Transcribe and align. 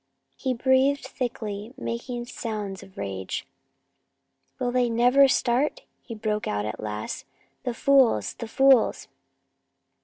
He 0.35 0.55
breathed 0.55 1.05
thickly, 1.05 1.75
making 1.77 2.25
sounds 2.25 2.81
of 2.81 2.97
rage. 2.97 3.45
"Will 4.57 4.71
they 4.71 4.89
never 4.89 5.27
start?" 5.27 5.83
he 6.01 6.15
broke 6.15 6.47
out 6.47 6.65
at 6.65 6.79
last. 6.79 7.23
"The 7.65 7.75
fools 7.75 8.33
the 8.33 8.47
fools!" 8.47 9.07